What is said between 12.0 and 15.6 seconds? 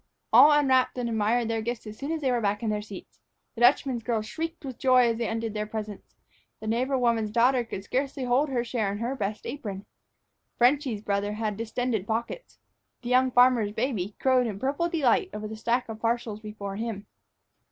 pockets. The young farmer's baby crowed in purple delight over the